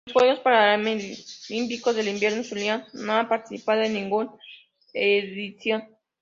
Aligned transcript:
En 0.03 0.15
los 0.15 0.23
Juegos 0.23 0.39
Paralímpicos 0.39 1.95
de 1.95 2.09
Invierno 2.09 2.43
Surinam 2.43 2.83
no 2.93 3.13
ha 3.17 3.29
participado 3.29 3.83
en 3.83 3.93
ninguna 3.93 4.31
edición. 4.95 5.83